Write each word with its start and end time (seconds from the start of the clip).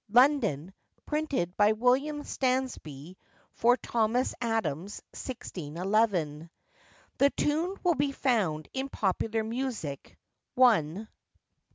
London, 0.09 0.73
printed 1.05 1.55
by 1.57 1.73
William 1.73 2.23
Stansby, 2.23 3.17
for 3.53 3.77
Thomas 3.77 4.33
Adams, 4.41 4.99
1611. 5.13 6.49
The 7.19 7.29
tune 7.29 7.77
will 7.83 7.93
be 7.93 8.11
found 8.11 8.67
in 8.73 8.89
Popular 8.89 9.43
Music, 9.43 10.17
I. 10.59 11.05